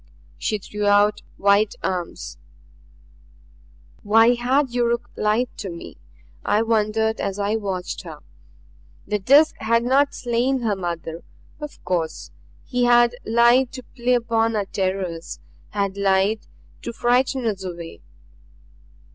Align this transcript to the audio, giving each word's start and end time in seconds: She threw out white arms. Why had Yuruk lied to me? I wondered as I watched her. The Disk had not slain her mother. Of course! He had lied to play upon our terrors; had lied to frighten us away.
She 0.39 0.57
threw 0.57 0.87
out 0.87 1.21
white 1.37 1.75
arms. 1.83 2.39
Why 4.01 4.33
had 4.33 4.71
Yuruk 4.71 5.11
lied 5.15 5.49
to 5.57 5.69
me? 5.69 5.97
I 6.43 6.63
wondered 6.63 7.21
as 7.21 7.37
I 7.37 7.55
watched 7.55 8.01
her. 8.01 8.23
The 9.05 9.19
Disk 9.19 9.53
had 9.59 9.83
not 9.83 10.15
slain 10.15 10.61
her 10.61 10.75
mother. 10.75 11.23
Of 11.59 11.85
course! 11.85 12.31
He 12.65 12.85
had 12.85 13.13
lied 13.25 13.71
to 13.73 13.83
play 13.95 14.15
upon 14.15 14.55
our 14.55 14.65
terrors; 14.65 15.39
had 15.69 15.97
lied 15.97 16.47
to 16.81 16.91
frighten 16.93 17.45
us 17.45 17.63
away. 17.63 18.01